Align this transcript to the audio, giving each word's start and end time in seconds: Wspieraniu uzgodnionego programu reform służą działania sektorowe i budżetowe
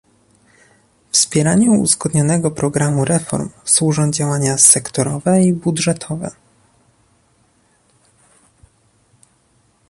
Wspieraniu 1.11 1.73
uzgodnionego 1.73 2.51
programu 2.51 3.05
reform 3.05 3.49
służą 3.65 4.11
działania 4.11 4.57
sektorowe 4.57 5.41
i 5.43 5.53
budżetowe 5.53 6.31